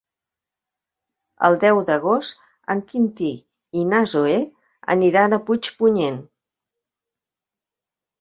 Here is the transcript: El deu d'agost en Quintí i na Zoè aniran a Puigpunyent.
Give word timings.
El 1.49 1.57
deu 1.63 1.81
d'agost 1.89 2.39
en 2.73 2.81
Quintí 2.91 3.29
i 3.81 3.83
na 3.89 3.99
Zoè 4.13 4.39
aniran 4.95 5.37
a 5.37 5.39
Puigpunyent. 5.51 6.19